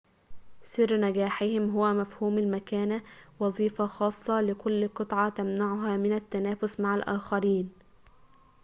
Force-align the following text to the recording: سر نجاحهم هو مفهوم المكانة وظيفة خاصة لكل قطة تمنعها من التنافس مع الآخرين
سر 0.61 0.97
نجاحهم 0.97 1.69
هو 1.69 1.93
مفهوم 1.93 2.37
المكانة 2.37 3.01
وظيفة 3.39 3.87
خاصة 3.87 4.41
لكل 4.41 4.87
قطة 4.87 5.29
تمنعها 5.29 5.97
من 5.97 6.13
التنافس 6.13 6.79
مع 6.79 6.95
الآخرين 6.95 7.71